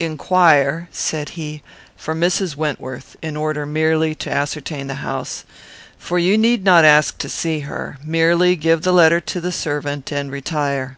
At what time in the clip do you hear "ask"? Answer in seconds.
6.86-7.18